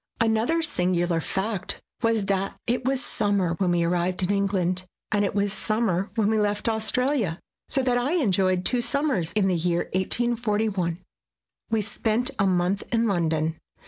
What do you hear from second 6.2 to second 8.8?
we left Australia; so that I enjoyed